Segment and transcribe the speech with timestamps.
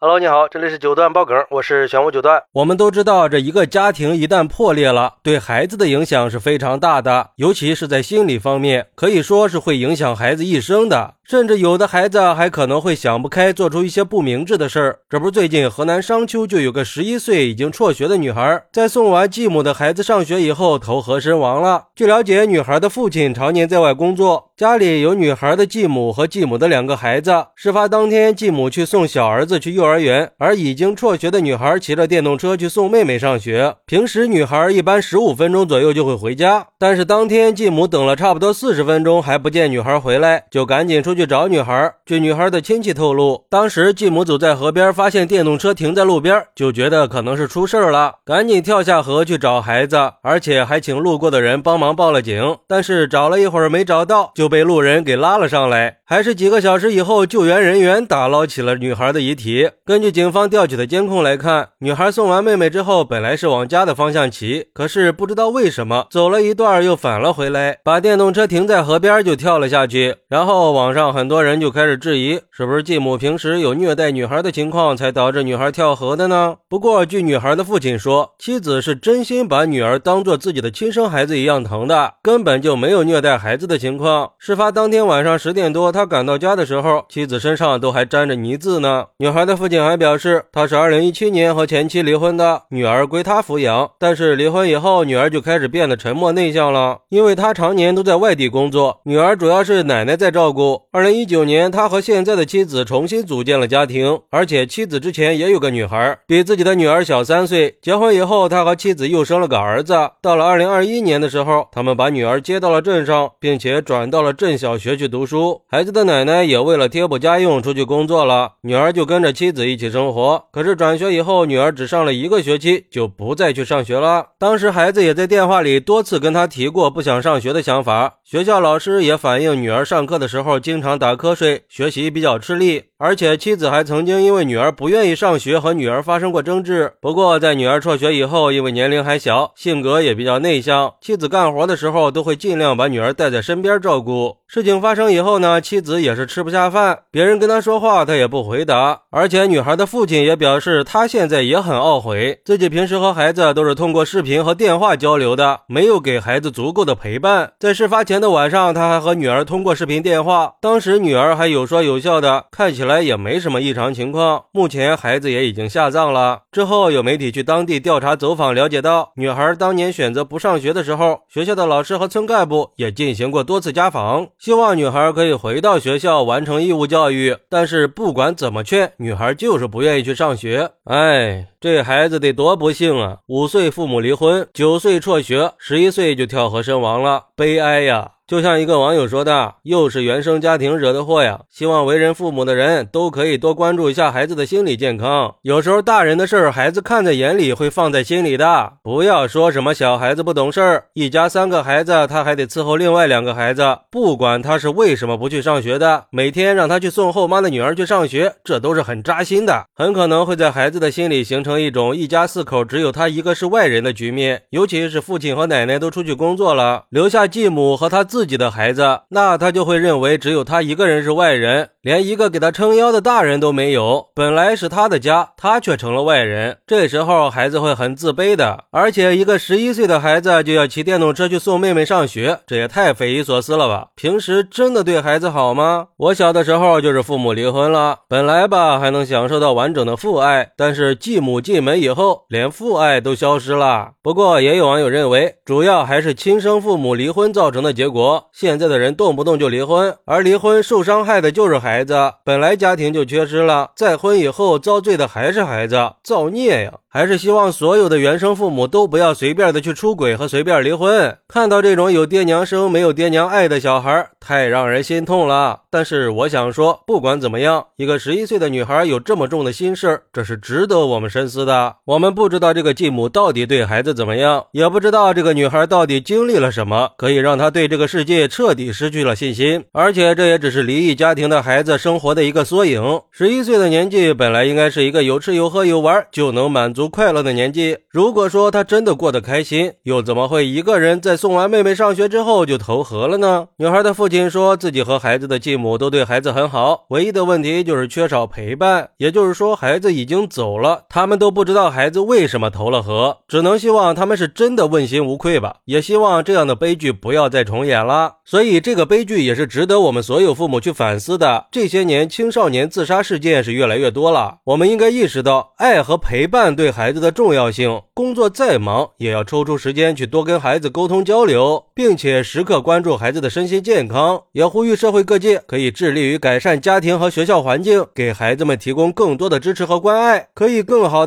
[0.00, 2.40] Hello，你好，这里是九段爆梗，我是玄武九段。
[2.52, 11.14] 我们都知道，这一个家庭一旦破裂了，对孩子的影响是非常大的，尤其是在心理方面，可以说是会影响孩子一生的。
[11.28, 15.00] 甚至有的孩子还可能会想不开，做出一些不明智的事儿。
[15.10, 21.88] 这不是最近河南商丘就有个十一岁已经辍学的女孩，在送完继母的孩子上学以后投河身亡了。
[21.94, 27.48] 据了解，女孩的父亲常年在外工作，家里有女孩的继母和继母的两个孩子。
[27.54, 33.74] 事发当天，继母去送小儿子去幼儿园，而已经辍学的女孩骑着电动车去送妹妹上学。
[33.84, 41.17] 平时女孩一般十五分钟左右就会回家，但是当天继母等了差不多四十分钟还不见女孩回来，就赶紧出去。
[41.18, 41.92] 去找女孩。
[42.06, 52.56] 据女孩的亲戚透露，当时继母走在河边，发现电动车停在路边，就觉得可能是出事了，赶紧跳下河去找孩子，而且还请路过的人帮忙报了警。
[52.66, 55.98] 但是找了一会儿没找到，就被路人给拉了上来。
[56.04, 59.68] 还是几个小时以后，救援人员打捞起了女孩的遗体。
[59.84, 70.16] 根据警方调取的监控来看，女孩送完妹妹之后，本来是往家的方向骑，可是不知道为什么走了一段又返了回来，把电动车停在河边就跳了下去。
[70.28, 76.56] 然后往上很多人就开始质疑，是不是继母平时有虐待女孩的情况，才导致女孩跳河的呢？
[76.68, 84.30] 不过据女孩的父亲说，妻子是真心把女儿当做自己的亲生孩子一样疼的，根本就没有虐待孩子的情况。
[84.38, 85.90] 事发当天晚上十点多。
[85.90, 89.06] 他赶到家的时候，妻子身上都还沾着泥渍呢。
[89.18, 93.90] 女孩的父亲还表示，他是二零一七年和前妻离婚的，女儿归他抚养。
[93.98, 100.82] 但是离婚以后，女儿就开始变得沉默内向了，因为他常年都在外地工作，女儿主要是奶奶在照顾。
[100.98, 107.76] 二零一九年，他和现在的妻子重新组建了家庭，而且妻子之前也有个女孩，比自己的女儿小三岁。
[107.80, 109.94] 结婚以后，他和妻子又生了个儿子。
[110.20, 115.92] 到了二零二一年的时候，他们把女儿接到了镇上，并且转到了镇小学去读书，孩子。
[115.92, 120.46] 的奶奶也为了贴补家用出去工作了，女儿就跟着妻子一起生活。
[120.50, 124.30] 可是转学以后，女儿只上了一个学期就不再去上学了。
[124.36, 128.16] 当时孩子也在电话里多次跟他提过不想上学的想法。
[128.24, 132.84] 学校老师也反映，女儿上课的时候经常常打瞌睡，学习比较吃力。
[133.00, 136.94] 而且妻子还曾经因为女儿不愿意上学和女儿发生过争执。
[137.00, 144.38] 不过在女儿辍学以后，因为年龄还小，性格也比较内向，妻子干活的时候都会尽量把女儿带在身边照顾。
[144.48, 149.02] 事情发生以后呢，妻子也是吃不下饭，别人跟他说话他也不回答。
[149.10, 157.52] 而且女孩的父亲也表示，他现在也很懊悔，自己平时和孩子都是通过视频和电话交流的，没有给孩子足够的陪伴。
[157.60, 162.98] 在事发前的晚上，他还和女儿通过视频电话，当时女儿还有说有笑的，看起来。
[163.00, 166.42] 也没什么异常情况，目前孩子也已经下葬了。
[166.52, 177.34] 之后有媒体去当地调查走访，了解到女孩当年选择不上学的时候，学校的老师和村干部也进行过多次家访，希望女孩可以回到学校完成义务教育。
[177.48, 180.72] 但是不管怎么劝，女孩就是不愿意去上学。
[180.84, 183.16] 哎，这孩子得多不幸啊！
[183.26, 188.12] 五岁父母离婚，九岁辍学，十一岁就跳河身亡了，悲哀呀！
[188.28, 191.40] 就像一个网友说的，又是原生家庭惹的祸呀！
[191.50, 195.34] 希望为人父母的人都可以多关注一下孩子的心理健康。
[195.40, 198.74] 有时候大人的事儿，孩子看在眼里，会放在心里的。
[198.82, 209.64] 不要说什么小孩子不懂事儿，一家三个孩子，他还得伺候另外两个孩子，不管他是为什么不去上学的，每天让他去送后妈的女儿去上学，这都是很扎心的。
[209.74, 214.42] 很可能会在孩子的心里形成成一种一家四口只有他一个是外人的局面。
[214.50, 218.04] 尤其是父亲和奶奶都出去工作了，留下继母和他。
[218.08, 224.06] 自己的孩子，那他就会认为只有他一个人是外人，连一个给他撑腰的大人都没有。
[224.14, 226.56] 本来是他的家，他却成了外人。
[226.66, 228.64] 这时候孩子会很自卑的。
[228.70, 233.88] 而且一个十一岁的孩子就要骑电动车去送妹妹上学，这也太匪夷所思了吧？
[233.94, 235.88] 平时真的对孩子好吗？
[235.98, 243.92] 我小的时候就是父母离婚了，本来吧还能享受到完整的父爱，但是继母进门以后，连父爱都消失了。
[244.02, 248.28] 不过也有网友认为，主要还是亲生父母离婚造成的结果。
[248.32, 256.72] 现在的人动不动就离婚，而离婚受伤害的就是孩子，本来家庭就缺失了，再婚以后遭罪的还是孩子，造孽呀！
[256.90, 261.18] 还是希望所有的原生父母都不要随便的去出轨和随便离婚。
[261.28, 265.60] 看到这种有爹娘生没有爹娘爱的小孩，太让人心痛了。
[265.70, 271.76] 但是我想说，不管怎么样，一个十一岁的女孩有这么重的心事这是值得我们深思的。
[271.84, 278.08] 我们不知道这个继母到底对孩子怎么样，也不知道这个女孩到底经历了什么，可以让她对这个世。
[278.08, 283.02] 界彻底失去了信心，而且这也只是离异家庭的孩子生活的一个缩影。
[283.10, 293.48] 十一岁的年纪本来应该是一个有吃有喝有玩就能满足快乐的年纪，如果说她真的过得开心，又怎么会一个人在送完妹妹上学之后就投河了呢？
[293.58, 308.16] 女孩的父亲说自己和孩子的继母都对孩子很好，唯一的问题就是缺少陪伴，也就是说孩子已经走了，他们都不知道孩子为什么投了河，只能希望他们是真的问心无愧吧，也希望这样的悲剧不要再重演了。
[308.24, 311.46] 所以这个悲剧也是值得我们所有父母去反思的。
[311.50, 317.80] 这些年青少年自杀事件是越来越多了，我们应该意识到爱和陪伴对孩子的重要性。
[317.94, 324.22] 工作再忙，也要抽出时间去多跟孩子沟通交流，并且时刻关注孩子的身心健康。
[324.32, 331.04] 也呼吁社会各界可以致力于改善家庭和学校环境，给孩子们提供更多的支持和关爱，可以更好